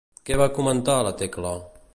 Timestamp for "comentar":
0.55-0.97